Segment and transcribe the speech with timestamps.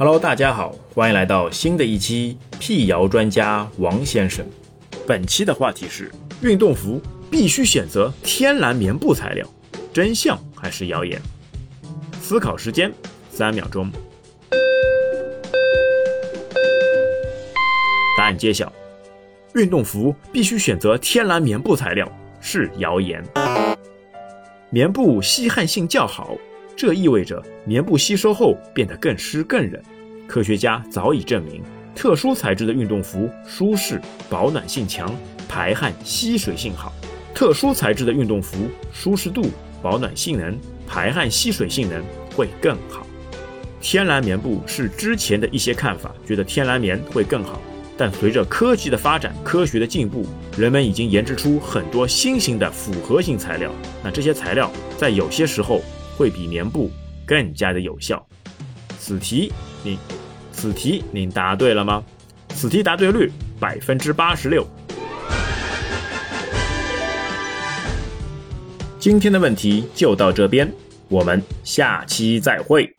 [0.00, 4.46] Hello，大家好，欢迎来到新的一期辟谣专家王先生。
[5.08, 6.08] 本期的话题是：
[6.40, 9.44] 运动服必须选择天然棉布材料，
[9.92, 11.20] 真相还是谣言？
[12.20, 12.92] 思考时间
[13.28, 13.90] 三秒钟。
[18.16, 18.72] 答案揭晓：
[19.56, 22.08] 运动服必须选择天然棉布材料
[22.40, 23.20] 是谣言。
[24.70, 26.36] 棉布吸汗性较好，
[26.80, 29.82] 这意味着棉布吸收后变得更湿更韧。
[30.28, 31.60] 科学家早已证明，
[31.92, 34.00] 特殊材质的运动服舒适、
[34.30, 35.12] 保暖性强、
[35.48, 36.92] 排汗吸水性好。
[37.34, 39.50] 特殊材质的运动服舒适度、
[39.82, 42.00] 保暖性能、排汗吸水性能
[42.36, 43.04] 会更好。
[43.80, 47.60] 天然棉布是之前的一些看法，觉得天然棉会更好。
[47.96, 50.24] 但随着科技的发展，科学的进步，
[50.56, 53.68] 人们已经研制出很多新型的复合型材料。
[54.04, 55.82] 那这些材料在有些时候
[56.18, 56.90] 会比棉布
[57.24, 58.26] 更加的有效。
[58.98, 59.52] 此题
[59.84, 59.96] 您，
[60.50, 62.02] 此题您答对了吗？
[62.48, 64.66] 此题答对率百分之八十六。
[68.98, 70.68] 今天的问题就到这边，
[71.08, 72.92] 我们下期再会。